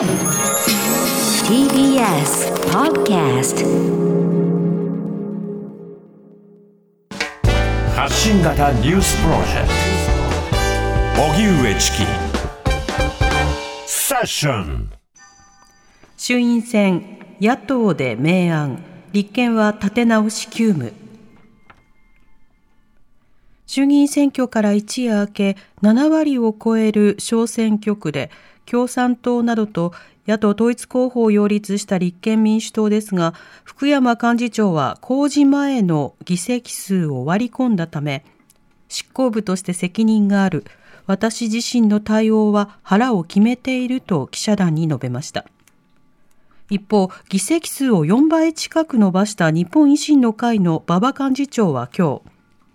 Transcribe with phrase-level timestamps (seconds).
[0.00, 0.08] TBS
[2.72, 3.60] Podcast
[7.94, 9.68] 発信型ニュースプロジェク
[11.18, 11.22] ト。
[11.22, 11.98] 荻上チキ。
[13.86, 14.90] セッション。
[16.16, 18.82] 衆院選野党で明暗。
[19.12, 20.94] 立憲は立て直し急務。
[23.66, 28.30] 衆議院選挙から一夜明け7割を超える小選挙区で
[28.70, 29.92] 共産党などと
[30.26, 33.34] 野党統一候補を擁立した立憲民主党ですが
[33.64, 38.24] 福山幹事長は公示前の議席数を割り込んだため
[38.88, 40.64] 執行部として責任がある。
[41.06, 45.44] 私自身の対応は腹を決めていると記者団に述べました。
[46.68, 52.20] 一方議席数を4倍近く伸ばした日本維新の会の馬場幹事長は今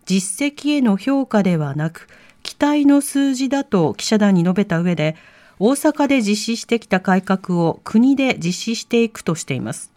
[0.06, 2.10] 日実績への評価ではなく
[2.44, 5.16] 期待の数字だと記者団に述べた上で
[5.60, 9.92] 大阪で実施してきた改革を国で実施していくとしています。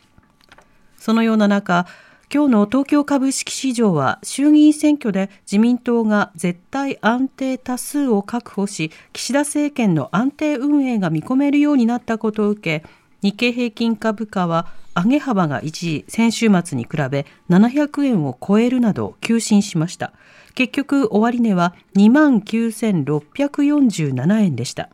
[0.99, 1.87] そのような中
[2.33, 12.87] 今日の東京株式市場は衆議院選挙で自民党が絶対安定多数を確保し岸田政権の安定運営が見込めるようになったことを受け
[13.23, 20.13] 日経平均株価は上げ幅が一時先週末に比べ700円を超えるなど急進しました。
[20.55, 24.91] 結局終値は2万9647円でした。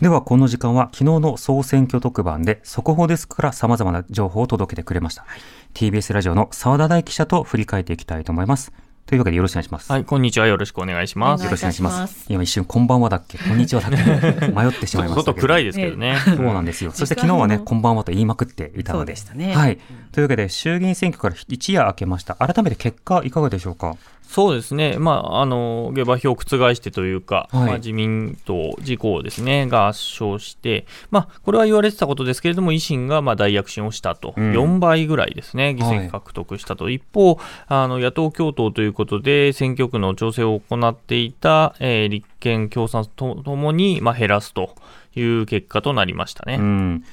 [0.00, 5.40] ではこの時間は昨日の総選挙特番で速報ですから様々な情報を届けてくれました、はい、
[5.72, 8.72] TBS ラジオの澤田大記者と振り返っていきたいと思います
[9.06, 9.92] というわけでよろしくお願いします。
[9.92, 10.46] はい、こんにちは。
[10.46, 11.44] よろしくお願いします。
[11.44, 12.24] よろしくお願いします。
[12.30, 15.24] 今一瞬、こんばんはだっけ、こんにちはだっけ、迷ってしまいました。
[15.24, 16.16] ちょっと暗いですけどね。
[16.24, 16.90] そうなんですよ。
[16.90, 19.12] そして昨日はね、こんばんはと言いまくっていたので。
[19.12, 19.78] でね、はい。
[20.12, 22.34] というわけで、衆議院選挙から一夜明けました。
[22.36, 23.94] 改めて結果、いかがでしょうか？
[24.28, 44.74] そうですね、まあ、あの下馬評を覆してというか、はい、まあ、自民党、自公ですね、が圧勝して、まあ、これは言われてたことですけれども、維新がまあ大躍進をしたと、うん、4倍ぐらいですね、議席獲得したと、はい、一方あの、野党共闘ということで、選挙区の調整を行っていた、えー、立憲、共産とともに、まあ、減らすと
[45.14, 46.56] いう結果となりましたね。
[46.56, 47.04] うん。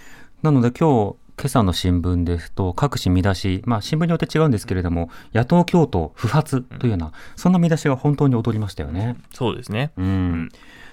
[0.41, 9.15] なので今日今朝の新聞ですと、各紙見出し、まあ、新聞によって違うんですけれども、野党共闘不発というような、そんな見出しが本当に踊りましたよね。
[9.33, 9.91] そうですね。
[9.97, 10.49] うん。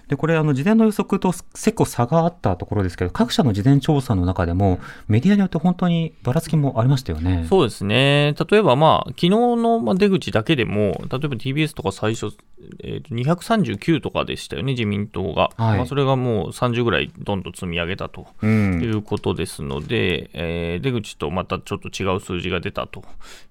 [0.09, 7.45] で、これ、あの、事前の予測と結構差があったところですけど、各社の事前調査の中でも、メディアによって本当にばらつきもありましたよね。
[7.47, 8.35] そうですね。
[8.51, 12.35] 例えば、まあ、昨日の出口だけでも、例えば TBS とか最初、
[12.81, 15.51] えー、と239とかでしたよね、自民党が。
[15.57, 18.27] はい、まあ、それがもう30ぐらいどんどん積み上げたと。
[18.43, 18.47] い
[18.91, 23.05] うことですので、うん、えー、出口とまたちょっと違う数字が出たと。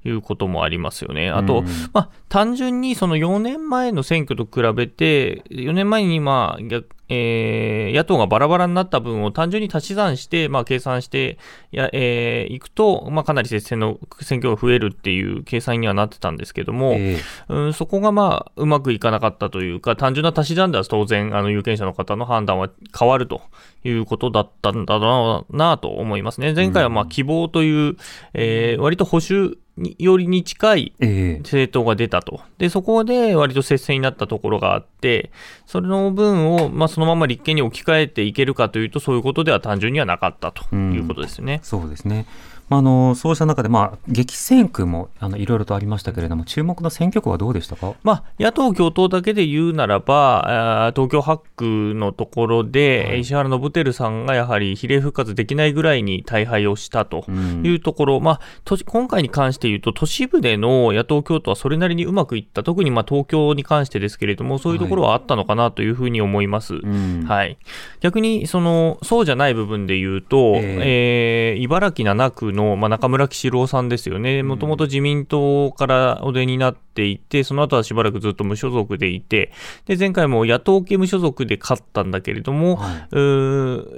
[0.05, 1.29] いうこともありますよね。
[1.29, 6.63] あと、うん、まあ、単純にその4年前の選挙と比べて、4年前にまあ、
[7.09, 11.37] えー、野党がバラバラになった分を単純に足し算して、まあ、計算して
[11.71, 23.41] や、えー、いくと、まあ、かなり接戦の選挙が増えるっていう計算にはなってたんですけども、えー、うん、そこがまあうまくいかなかったというか、単純な足し算では当然、あの有権者の方の判断は変わると
[23.83, 26.53] いうことだったんだろうなと思いますね。
[26.53, 27.97] 前回はまあ希望という、うん、
[28.33, 29.66] えー、割と保守に
[29.99, 35.31] よりに近い政党が出たと、でそこで割と接戦になったところがあって、
[35.65, 41.59] それの分を、まあ、そのまま立憲に置き換えていけるかというと、そういうことでは単純にはなかったということですね。
[41.63, 42.25] うそうですね
[42.69, 57.25] あのそうした中で、まあ、激戦区もあのいろいろとありましたけれども、注目の選挙区はどうでしたか、まあ、野党共闘だけで言うならば、東京8区のところで、はい、石原伸晃さんがやはり比例復活できないぐらいに大敗をしたと
[57.63, 58.41] いうところ、うん、まあ、
[58.85, 66.73] 今回に関して言うと、都市部での野党共闘はそれなりにうまくいった、特にまあ東京に関してですけれども、そういうところはあったのかなというふうに思います。
[66.73, 67.57] はい、うん、はい、
[68.01, 79.53] 逆にその、そうじゃない部分で言うと、えー、えー、茨城7区の、まあ、中村喜四郎さんですよね、もともと自民党からお出になっていて、その後はしばらくずっと無所属でいて、
[79.85, 83.07] で前回も野党系無所属で勝ったんだけれども、は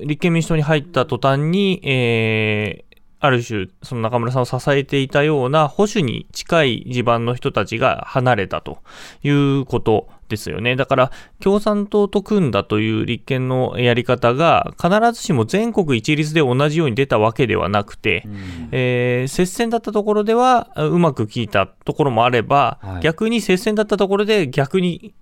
[0.03, 8.79] い、立憲民主党に入った途端に、えー、ある種、その中村さんを支えていたような保守に近い地盤の人たちが離れたと
[9.23, 10.76] いうことですよね。
[10.76, 25.14] だから、共産党と組んだという立憲のやり方が、必ずしも全国一律で同じように出たわけではなくて、うん、えー、接戦だったところではうまく効いたところもあれば、はい、逆に接戦だったところで逆に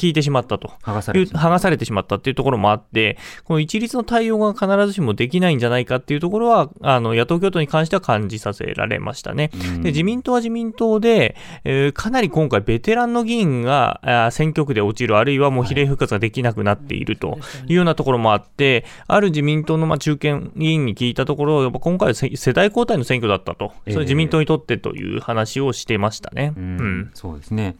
[0.00, 0.72] 聞いてしまったと。
[0.82, 9.50] 剥がされて剥がされてしまったっていうところもあって、この一律の対応が必ずしもできないんじゃないかっていうところは、あの野党共闘に関しては感じさせられましたね。
[9.82, 17.38] で自民党は自民党で、えー、かなり今回、ベテランの議員が選挙区で落ちる、あるいはもう比例復活ができなくなっていると。
[17.66, 26.52] いうようなところもあって、ある自民党のまあ中堅議員に聞いたところ、やっぱ今回は世代交代の選挙だったと、それ自民党にとってという話をしてましたね。
[26.56, 27.76] うん、そうですね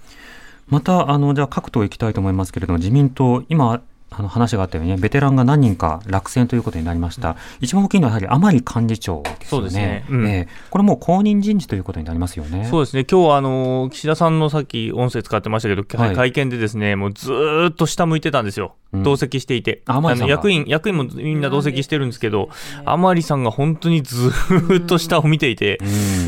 [0.71, 3.83] また、あの、じゃあ各党行きたいと思いますけれども、自民党、今、
[4.13, 7.31] あの話があったように、ね、ベテランが何人か落選ということになりました。
[7.31, 9.47] うん、一番大きいのはやはり甘利幹事長ですね。
[9.47, 10.05] そうですね。
[10.11, 12.67] うん、えー、これも公認人事ということになりますよね。
[12.69, 13.05] そうですね。
[13.05, 17.33] 今日あの岸田さんのさっき音声使ってましたけど、はい、会見でですね、もうず
[17.71, 18.75] っと下向いてたんですよ。
[18.93, 19.83] 同席していて。
[19.87, 22.49] あの役員、役員もみんな同席してるんですけど、
[22.85, 24.33] 甘利さんが本当にず
[24.79, 25.79] っと下を見ていて、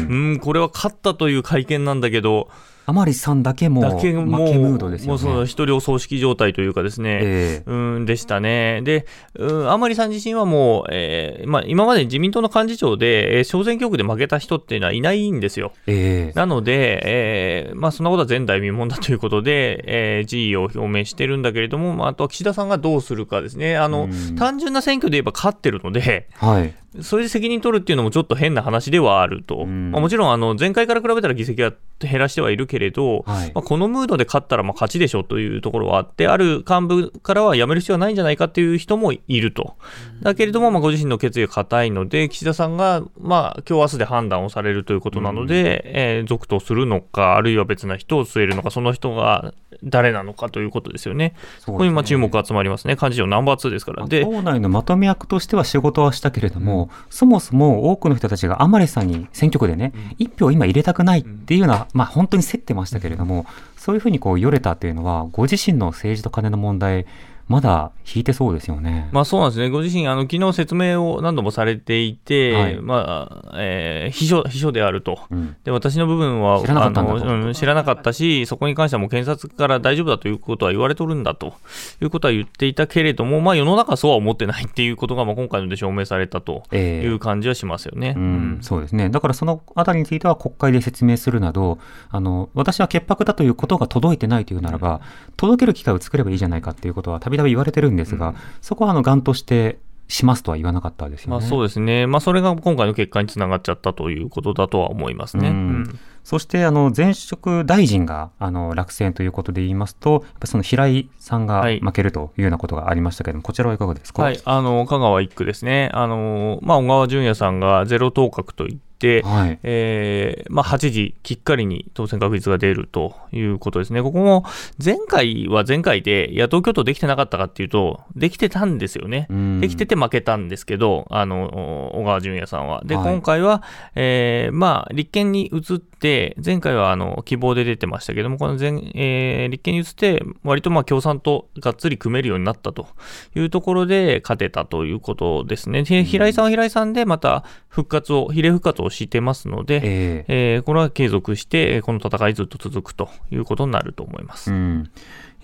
[0.09, 2.49] うん、これは勝ったという会見なんだけど、
[2.93, 5.09] 甘利さんだけも負けムードですよね。
[5.09, 8.83] もうその一人お葬式状態というかですね、えー、うんでしたね。
[8.83, 15.73] で、うん、甘利さん自身はもう、えーまあ、今まで自民党の幹事長で、えー、小選挙区で負けた人っていうのはいないんですよ。
[15.87, 23.79] えー、なので、えーまあ、そんなことは前代未聞だということで、えー、辞意を表明してるんだけれども、まあ、あとは岸田さんがどうするかですね。
[23.79, 39.77] あの、単純な選挙で言えば勝ってるので、はい、それで責任取るっていうのもちょっと変な話ではあると、まあ、もちろんあの前回から比べたら議席は減らしてはいるけれど、はい、まあ、このムードで勝ったらまあ勝ちでしょというところはあって、ある幹部からは辞める必要はないんじゃないかっていう人もいると、
[40.23, 51.35] だけれども、まあ、ご自身の決意が固いので、岸田さんが、まあ、今日明日で判断をされるということなので、えー、続投するのか、あるいは別な人を据えるのか、その人が誰なのかということですよね。
[51.59, 54.06] そこにまあ注目集まりますね、幹事長ナンバー2ですから。
[54.06, 63.46] で党内のまとめ役としては仕事はしたけれども、うん、そもそも多くの人たちが甘利さんに選挙区でね、一、うん、票今入れたくないっていうような、まあ、本当に競ってましたけれども、
[63.76, 67.06] そういうふうにこうよれたっていうのは、ご自身の政治と金の問題、
[67.52, 69.10] まだ引いてそうですよね。
[69.12, 69.69] まあそうなんですね。
[69.69, 75.19] ご自身、あの、昨日説明を何度もされていて、はい、まあ、えー、秘書、秘書であると。
[75.31, 81.52] うん、で、私の部分は、知らなかったうん、知らなかったし、そこに関してはもう検察から大丈夫だということは言われとるんだと
[82.00, 88.14] いうことは言っていたけれども、まあ世の中はそうは思ってないっていうことが、まあ今回ので証明されたという感じはしますよね。
[88.16, 89.10] えー、うん、そうですね。
[89.10, 91.78] だからそのあたりについては国会で説明するなど、
[92.08, 95.02] あの、私は潔白だということが届いてないというならば、
[95.37, 101.31] 届ける機会を作ればいいじゃないかっていうことはたびたび言われてるんですが、が、そこはあの、がんとしてしますとは言わなかったですよね。
[101.31, 102.06] まあ、そうですね。
[102.06, 105.49] まあ、それが今回の結果につながっちゃったということだとは思いますね。
[105.49, 114.23] うん、そして、あの、前職大臣が、あの、落選ということで言いますと、やっぱその平井さんが負けるというようなことがありましたけれども、はい、こちらはいかがですか？
[114.23, 115.91] はい、あの、香川一区ですね。
[115.94, 118.83] あの、まあ、小川淳也さんがゼロ当確といって、、
[119.25, 124.02] はい、えー、まあ、8時きっかりに当選確率が出るということですね。
[124.02, 124.44] ここも
[124.82, 129.26] 前回は前回で野党共闘できてなかったかっていうと、できてたんですよね。
[129.60, 132.82] できてて負けたんですけど、あの、小川淳也さんは。
[132.84, 133.62] で、はい、今回は、
[133.94, 142.88] えー、まあ、立憲に移って、前回はあの希望で出てましたけども、この前、えー、立憲に移って、割とまあ共産とがっつり組めるようになったと
[143.34, 145.84] いうところで勝てたということですね。
[145.84, 154.53] 平井さんは平井さんでまた復活を、比例復活をしてますので、えー、えー、これは継続して、この戦いずっと続くということになると思います。
[154.53, 154.91] うん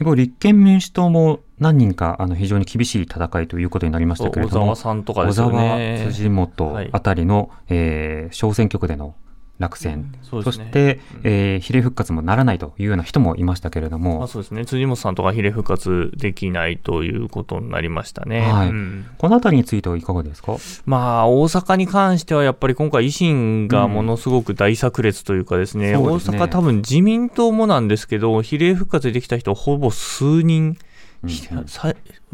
[0.01, 5.49] 一方、立憲民主党も何人かあの非常に厳しい戦いということになりましたけれども、小沢さんとかですね。
[5.49, 9.17] 小沢、辻元あたりの、はい、えー、小選挙区での
[9.59, 10.15] 落選、うん。
[10.23, 14.65] そね、そして、えー、比例復活もならないというような人もいましたけれども、まあ、そうですね。
[14.65, 18.69] 辻元さんとか比例復活できないということになりましたね、はい。
[18.69, 20.57] うん、このあたりについてはいかがですか、
[20.87, 30.79] まあ、大阪に関してはやっぱり今回、維新がものすごく大炸裂というかですね、うん、大阪、多分自民党もなんですけど、比例復活できた人、ほぼ数人、
[31.25, 31.31] うん、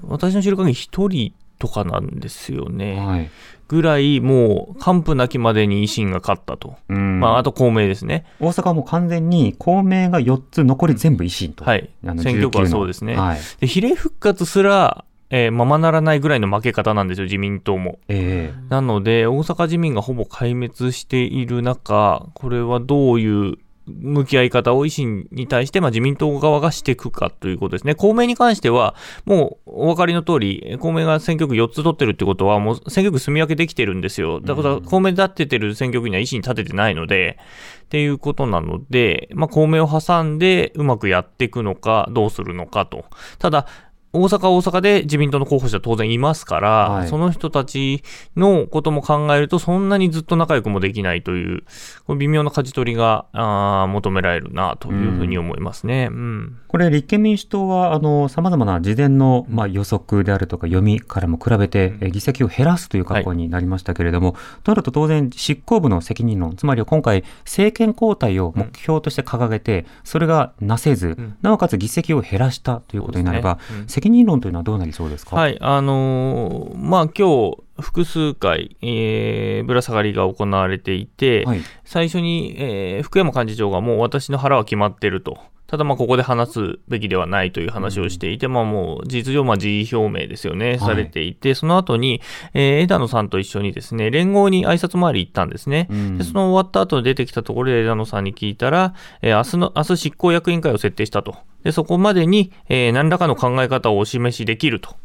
[0.08, 2.96] 私の知る限り1人とかなんですよね。
[3.00, 3.30] はい
[3.68, 6.76] ぐらい、もう、完膚なきまでに維新が勝ったと。
[6.88, 8.25] まあ、あと公明ですね。
[8.40, 11.64] 大阪はもう完全に公明が4つ、残り全部維新と。
[11.64, 11.90] はい。
[12.02, 13.16] 選挙区はそうですね。
[13.16, 17.99] はい、で比例復活すら、えー、ままならないぐらいの負け方なんですよ、自民党も。
[18.09, 27.94] えー、なので、大阪自民がほぼ壊滅している中、これはどういう向き合い方を維新に対して、まあ、自民党側がしていくかということですね。
[27.94, 34.40] 公明に関しては、もうお分かりの通り、公明が選挙区4つ取ってるってことは、もう選挙区住み分けできてるんですよ。
[34.40, 37.38] だから、公明立ててる選挙区には維新立ててないので、
[37.84, 43.04] っていうことなので、まあ、公明を挟んでうまくやっていくのか、どうするのかと。
[43.38, 43.66] ただ、
[44.14, 48.04] 大阪大阪で自民党の候補者当然いますから、はい、その人たち
[48.37, 51.64] のことも考えると、そんなにずっと仲良くもできないという、
[52.06, 56.09] これ微妙な舵取りがあ求められるなというふうに思いますね。
[56.12, 73.61] うん、うん、これ、立憲民主党は、あの、様々な事前の、まあ、予測であるとか読みからも比べて、え議席を減らすという格好になりましたけれども、はい、となると当然、執行部の責任論、つまりは今回、政権交代を目標として掲げて、それがなせず、うん、なおかつ議席を減らしたということになれば、ね。
[73.80, 75.34] うん、責任論というのはどうなりそうですか？
[75.34, 85.38] はい、あのー、まあ今日複数回、えー、ぶら下がりが行われていて、はい、最初に、えー、福山幹事長がもう私の腹は決まっていると。
[85.66, 92.21] ただまあここで話すべきではないという話をしていて、うん、まあもう事実上まあ辞意表明ですよね、はい、されていて、その後に、
[92.52, 95.88] えー、枝野さんと一緒にですね、連合に挨拶回り行ったんですね。
[95.90, 101.37] うん、でその終わった後出てきたところで枝野さんに聞いたら、えー、明日の、明日執行役員会を設定したと。
[101.62, 104.97] で、そこまでに、えー、何らかの考え方をお示しできると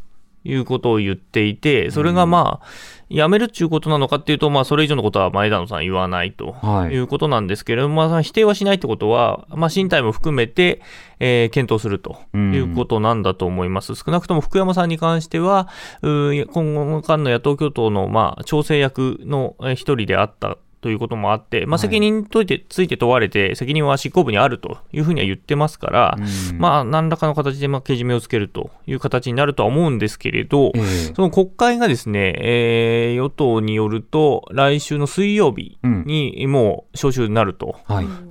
[0.44, 2.66] いうことを言っていて、それがまあ、
[3.10, 6.54] やめるっていうことなのかっていうと、まあ、それ以上のことは前田野さん言わないと
[6.90, 6.96] い。
[6.96, 10.80] うことなんですけれども、はい、まあ、否定はしないってことは、まあ、身体も含めて、
[11.18, 13.96] えー、検討するということなんだと思います。
[13.96, 15.68] 少なくとも福山さんに関しては、
[16.02, 26.16] 今後間の野党共闘の、まあ、調整役の一人であったということもあって、まあ、責任について,、ついて問われて、責任は執行部にあるというふうには言ってますから、
[26.58, 37.76] まあ、何らかの形でまあけじめをつけるという形になるとは思うんですけれど、えー、その国会がですね、えー、与党によると、来週の水曜日にもう召集になると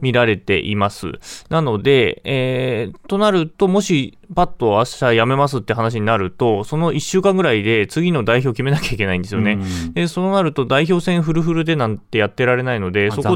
[0.02, 1.14] 見られています。
[1.50, 9.54] なので、えー、となると、もし、パッと明日辞めますって話になると、その1週間ぐらいで次の代表を決めなきゃいけないんですよね。
[9.54, 13.30] うん、でそうなると、代表選フルフルでなんてやってられないので、そこ、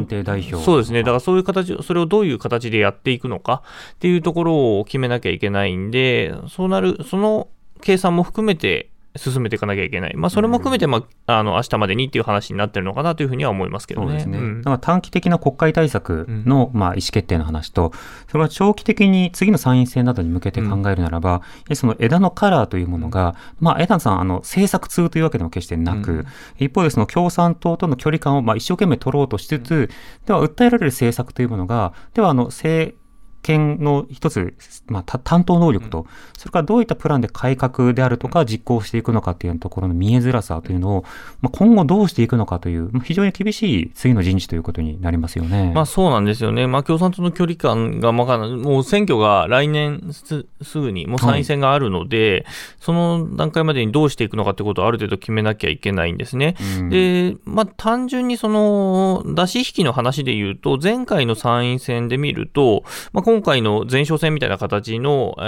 [0.64, 1.02] そうですね。
[1.02, 3.64] だからそういう形、それをどういう形でやっていくのか
[3.96, 7.48] っていうところを決めなきゃいけないんで、そうなる、その
[7.82, 10.16] 計算も含めて、進めていかなきゃいけない。
[10.16, 14.08] まあ、それも含めて、まあ、あの、明日までにっていう話になってるのかなというふうには思いますけどね。
[14.08, 14.38] そうですね。
[14.40, 17.92] うん、だから短期的な国会対策の、まあ、意思決定の話と、
[18.28, 26.26] それは長期的に次の参院選などに向けて考えるならば、うん、その枝のカラーというものが、まあ、枝野さん、あの、政策通というわけでも決してなく、うん、
[26.58, 29.90] 一方でその共産党との距離感を、まあ、一生懸命取ろうとしつつ、
[30.26, 32.96] では、訴えられる政策というものが、では、あの、政、
[33.44, 34.56] 権の一つ、
[34.88, 36.08] まあ、担当能力と、
[36.38, 41.06] それからどういったプランで改革であるとか実行していくのかというところの見えづらさというのを、
[41.42, 45.72] まあ、今後どうしていくのかという、非常に厳しい次の人事ということになりますよね。
[45.76, 46.68] まあそうなんですよね。
[46.68, 50.46] まあ共産党の距離感が、まあ、もう選挙が来年す
[50.80, 56.56] ぐに、もう参院選があるので、はい、その段階までにどうしていくのかということをある程度決めなきゃいけないんですね。
[56.80, 65.42] うん、で、まあ単純にその出し引きの話で言うと、前回の参院選で見ると、まあ今回の前哨戦みたいな形の、え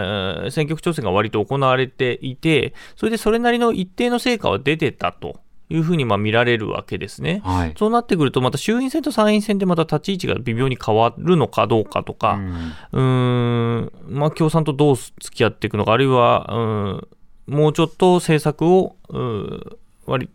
[0.48, 5.39] ー、選挙区調整が割と行われていて、それでそれなりの一定の成果は出てたと。
[5.68, 12.39] いうふうにまあ見られるわけですね、はい、そうなってくると、また衆院選と参院選でまた立ち位置が微妙に変わるのかどうかとか、
[12.92, 16.46] うん、ん、まあ、共産とどう付き合っていくのか、あるいは、
[17.48, 18.96] うん、もうちょっと政策を、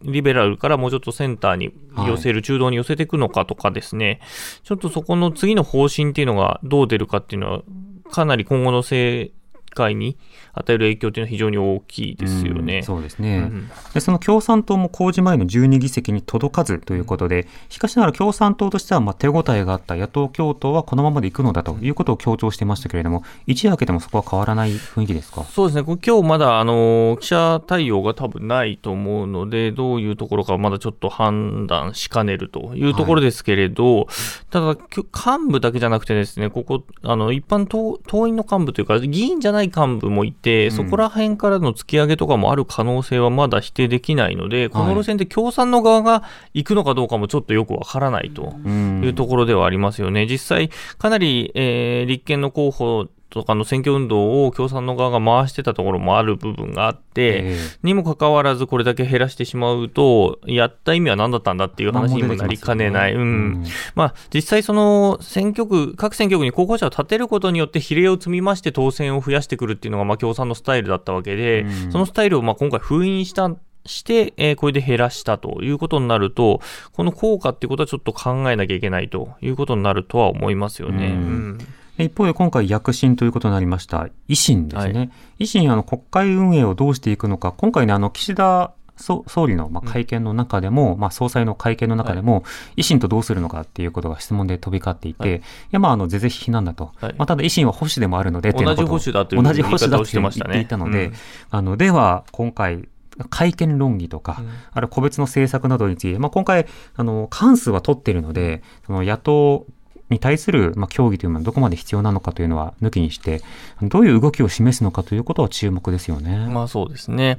[0.03, 1.73] リベラルからもうちょっとセンターに
[2.07, 4.21] 寄せる、はい、中道に寄せていくのかとかですね、
[4.63, 7.63] ちょっとそこの次の方針っていうのがどう出るかっていうのは、
[8.11, 9.33] かなり今後の政
[9.75, 10.17] 界に
[10.53, 12.79] 与える影響というのは非常に大きいですよね。
[12.79, 25.45] うん、そうですね、うん、でその共産党も公示前の12議席に届かずということで、しかしながら共産党としてはまあ手応えがあった野党共闘はこのままでいくのだということを強調していましたけれども、一夜明けてもそこは変わらない雰囲気ですか？
[25.45, 34.07] そうですね、今日まだあの記者対応が多分ないと思うので、どういうところかまだちょっと判断しかねるというところですけれど、はい、
[34.51, 46.23] ただ、幹部だけじゃなくてですね、ここ、あの一般党党員の幹部というか、議員じゃない幹部もいて、そこら辺からの突き上げとかもある可能性はまだ否定できないので、この路線で共産の側が
[46.55, 50.27] 行くのかどうかもちょっとよくわからないというところではありますよね。
[50.27, 63.15] 実際、かなり、えー、立憲の候補とかの選挙運動を共産の側が回してたところもある部分があって、にもかかわらずこれだけ減らしてしまうと、やった意味は何だったんだっていう話にもなりかねない。
[63.15, 63.65] うん。
[63.95, 73.51] まあ、実際その選挙区、各選挙区に候補者を立てることによって比例を積み増して当選を増やしてくるっていうのが、まあ、共産のスタイルだったわけで、そのスタイルをまあ今回封印した
[73.87, 76.61] して、えー、これで減らしたということになると、
[76.93, 81.07] この効果っていうことはちょっと考えなきゃいけないということになるとは思いますよね。
[81.07, 81.59] うん、うん
[82.05, 84.99] 一方で今回躍進ということになりました維新ですね。
[84.99, 92.41] はい、維新、あの、国会運営をどうしていくのか、今回ね、あの、岸田総理のまあ会見の中でも、うん、まあ、総裁の会見の中でも、は
[92.77, 101.13] い、維新とどうするのかっていうことが質問で飛び交っていて、はい、いやまああの是々非難だと、はい、まあ、ただ維新は保守でもあるので同じ保守だという同じ保守だと言っていたので、うん、
[101.51, 102.89] あのでは今回
[103.29, 109.67] 会見論議とか、うん、あるいは個別の政策などについて、まあ、今回、あの、過半数は取っているので、その野党
[110.11, 113.41] に対する、まあ、協議というのはどこまで必要なのかというのは抜きにして、
[113.83, 116.49] どういう動きを示すのかということは注目ですよね。
[116.49, 117.39] まあそうですね。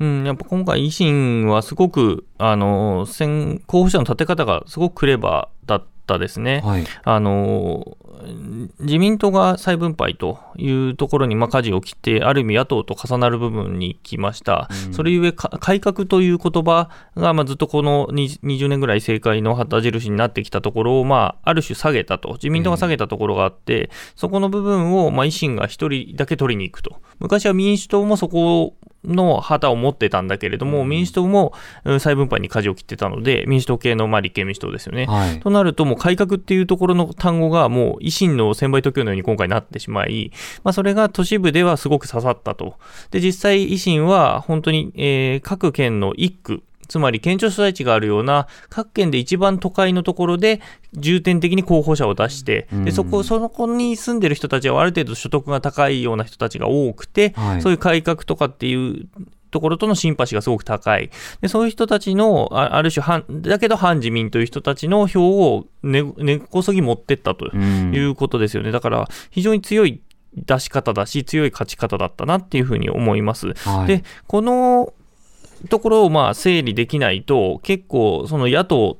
[0.00, 3.06] うん、やっぱ今回維新はすごく、あの、
[3.66, 6.62] 候補者の立て方がすごくクレバーだったですね。
[6.64, 7.98] はい、あの、
[8.80, 14.68] 自民党が再分配というところにまあ舵を切って、ある意味野党と重なる部分に来ました。
[14.88, 26.96] うん、それゆえ改革という言葉がまあずっとこの20年ぐらい政界の旗印になってきたところをまあある種下げたと、自民党が下げたところがあって、そこの部分をまあ維新が一人だけ取りに行くと。
[27.18, 28.74] 昔は民主党もそこ
[29.08, 31.52] の旗を持ってたんだけれども、民主党も
[31.98, 35.06] 再分配に舵を切ってたので、民主党系のまあ立憲民主党ですよね。
[35.06, 42.74] はい、となると、もう改革っていうところの単語が、もう維新の専売特許のように今回なってしまい、まあ、それが都市部ではすごく刺さったと。
[43.10, 50.60] で、実際、維新は本当に、えー、各県の一区、つまり県庁所在地があるような各県で一番都会のところで
[50.94, 59.08] 重点的に候補者を出して、でそこそこに住んでる人たちはある程度所得が高いような人たちが多くて、はい、そういう改革とかっていう
[59.50, 61.10] ところとのシンパシーがすごく高い。
[61.40, 68.72] でそういう人たちの、ある種反、だけど反自民という人たちの票を根、根こそぎ持ってったということですよね。
[68.72, 70.00] だから、非常に強い
[70.34, 73.54] 出し方だし、強い勝ち方だったなっていうふうに思います。
[73.54, 74.92] はい、で、この
[75.68, 78.98] ところをまあ整理できないと、結構その野党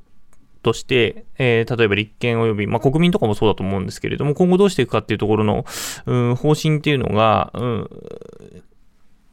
[0.63, 5.65] として、えー、例えば立憲及び、まあ、国民とかもそうだと思うんですけれども、今後どうしていくかっていうところの、
[6.07, 7.91] うん、方針っていうのが、うん、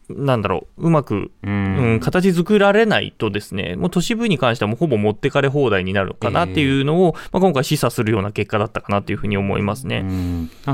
[0.10, 10.06] なんだろう、うまく、うん、形作られないとですね、もう都市部に関してはもうほぼ持ってかれ放題になるかなっていうのを、えー、まあ、今回示唆するような結果だったかなというふうに思いますね。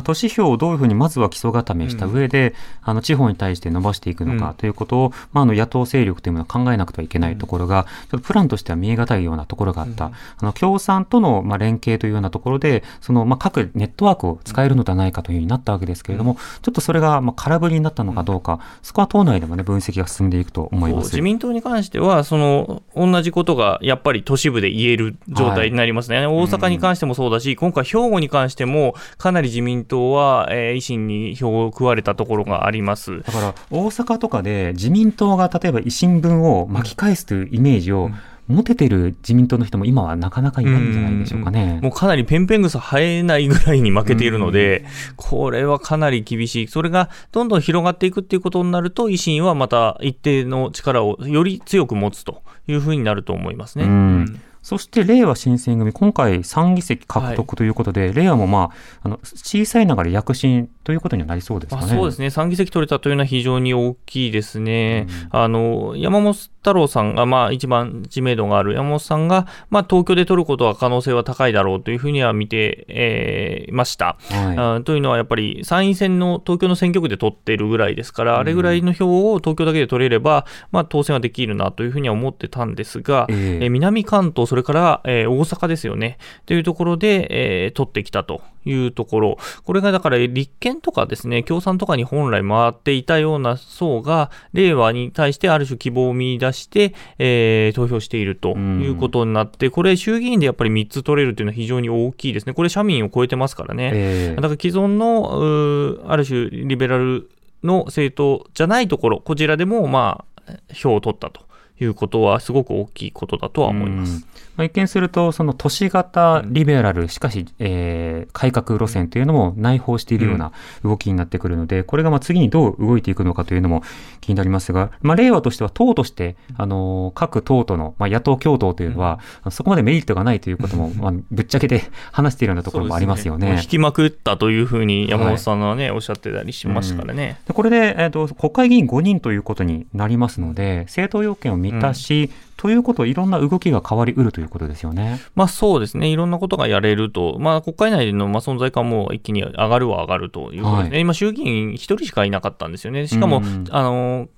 [0.03, 2.50] 都市票をどういうふうにまずは基礎固めした上で、
[2.83, 10.05] うん、あの地方に対して伸ばしていくのかということを、まあ、あの野党勢力というものを考えなくてはいけないところが、ちょっとプランとしては見え難いようなところがあった。
[10.05, 10.11] あ
[10.45, 21.06] の共産とのまあ連携というようなところで、そのまあ各ネットワークを使えるのではないかというふうになったわけですけれども、ちょっとそれがまあ空振りになったのかどうか、そこは党内でもね、分析が進んでいくと思います。
[21.06, 33.22] 自民党に関しては、その同じことがやっぱり都市部で言える状態になりますね、はい、大阪に関してもそうだし、うん、今回、兵庫に関しても、かなり自民党は、えー、維新に票を食われたところがあります。
[33.22, 38.16] だから大阪とかで自民党が例えば維新分を巻き返すというイメージを、うん
[38.51, 41.79] 持ててる自民党の人も今はなかなかいないんじゃないでしょうかね。
[41.81, 44.85] うもうかなりペンペン草生えないぐらいに負けているので、
[45.16, 46.68] これはかなり厳しい。
[46.68, 53.85] それがどんどん広がっていくっていうことになると、維新はまた一定の力をより強く持つというふうになると思いますね。
[53.85, 61.87] うんそして令和新選組、今回3議席獲得ということで、はい、令和もまあ、あの小さいながら躍進ということにはなりそうですかね。
[61.87, 62.27] そうですね。
[62.27, 65.07] 3議席取れたというのは非常に大きいですね。
[65.31, 102.53] うん、あの、山本太郎さんが、まあ、一番知名度がある山本さんが、まあ、東京で取ることは可能性は高いだろうというふうには見て、えー、ました、はい、というのは、やっぱり参院選の東京の選挙区で取ってるぐらいですから、うん、あれぐらいの票を東京だけで取れれば、まあ、当選はできるなというふうには思ってたんですが、えー、えー、南関東、それから、えー、大阪ですよね、というところで、えー、取ってきたというところ、これがだから立憲とかですね、共産とかに本来回っていたような層が、令和に対してある種希望を見出して、えー、投票しているということになって、これ、衆議院でやっぱり3つ取れるというのは非常に大きいですね。
[102.53, 103.91] これ、社民を超えてますからね。
[103.93, 107.29] えー、だから既存の、ある種、リベラル
[107.63, 111.41] の政党じゃないところ、こちらでも、まあ、票を取ったと
[111.83, 114.25] いうことは、すごく大きいことだとは思います。
[114.57, 120.51] まあ、一見すると、その都市型リベラル、しかし、えー、改革路線というのも内包しているような
[120.83, 123.83] 動きになってくるので、これがまあ次にどう動いていくのかというのも
[124.20, 133.53] 気になりますが、まあ、令和としては党として、あの、各党との、まあ、野党共闘というのは、そこまでメリットがないということも、 まあ、ぶっちゃけて 話しているようなところもありますよね。
[133.53, 137.39] ね引きまくったというふうに山本さんはね、はい、おっしゃってたりしますからね。
[137.48, 145.20] うん、これで、えっ、ー、と、国会議員5人ということになりますので、政党要件を満たし、うんということいろんな動きが変わりうるということですよね。
[145.34, 146.10] まあそうですね。
[146.10, 150.92] いろんなことがやれると、まあ国会内のまあ存在感も一気に上がるは上がるということですね。
[150.92, 153.07] はい、今衆議院一人しかいなかったんですよね。
[153.07, 154.29] しかも、うん、あの、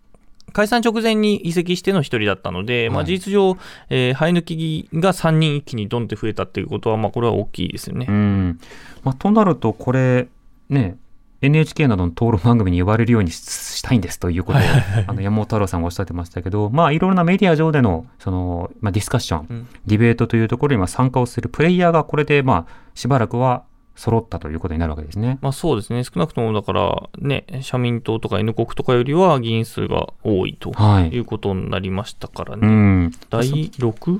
[0.53, 3.57] 解散直前に移籍しての一人だったので、はい、まあ、事実上、
[3.89, 8.05] えー、生え抜きが3人一気にドンって増えたっていうことは、まあ、これは大きいですよね。
[8.07, 8.59] うん
[9.03, 10.29] まあ、となると、これ、
[10.69, 10.95] ね、
[11.43, 14.61] NHK などの討論番組に呼ばれるようにしたいんですということを、
[15.07, 23.63] あの山本太郎さんがおっしゃってましたけど、まあ、いろいろなメディア上での、その、まあ、ディスカッション、うん、ディベートというところにま参加をするプレイヤーがこれで、まあ、しばらくは
[23.95, 25.37] 揃ったということになるわけですね。
[25.41, 26.03] まあそうですね。
[26.03, 30.71] 少なくともだからね、社民党とか N 国とかよりは議員数が多いと
[31.11, 32.67] いうことになりましたからね。
[32.67, 34.19] はい、うん、第 6?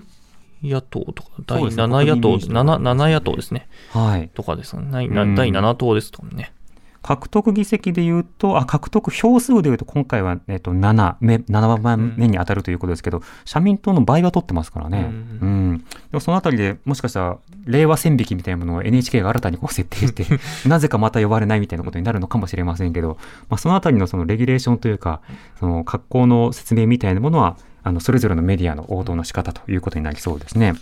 [0.64, 3.68] 野党とか、第7野党、ね、7, 7野党ですね。
[3.90, 4.30] はい。
[4.34, 4.86] とかですね。
[4.92, 6.54] 第7党ですとね。
[7.04, 15.12] 獲得議席で言うと、あ、獲得票数で言うと、今回は、えっと、7目、7番目に当たるということですけど、うん、社民党の倍は取ってますからね。
[15.42, 15.50] うん。
[15.50, 20.26] うん、でもそのあたりでもしかしたら、令和線引きみたいなものを NHK が新たにこう設定して、
[20.68, 23.18] なぜかまた呼ばれないみたいなことになるのかもしれませんけど、
[23.50, 25.20] まあ、そのあたりのそのレギュレーションというか、
[25.60, 30.74] その格好の説明みたいなものは、あの、それぞれのメディアの応答の仕方ということになりそうですね。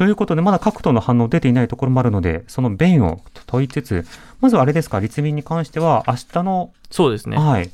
[0.00, 4.06] ということで、まだ各党の反応出ていないところもあるので、その弁を問いつつ、
[4.40, 7.36] まずはあれですか、立民に関しては、明日の、そうですね。
[7.36, 7.70] はい。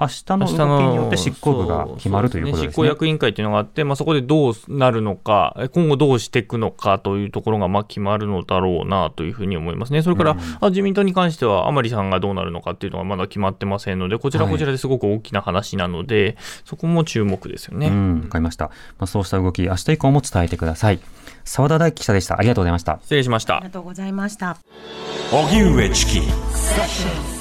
[0.00, 2.72] 明日の動きによって執行部が決まるということですね。
[2.72, 10.02] 執行役員会というのがあって、まあ、そこでどうなるのか、今後どうしていくのかというところがまあ決まるのだろうなというふうに思いますね。
[10.02, 17.86] それから、うん、あ自民党に関しては、甘利さんがどうなるのかっていうのはまだ決まってませんので、こちらこちらですごく大きな話なので、はい、そこも注目ですよね。
[17.86, 18.66] わ、うん、かりました。
[18.66, 21.00] まあ、そうした動き、明日以降も伝えてください。
[21.44, 22.38] 澤田大記者でした。
[22.38, 22.98] ありがとうございました。
[23.02, 23.56] 失礼しました。
[23.56, 24.58] ありがとうございました。
[25.32, 27.37] 荻上チキ。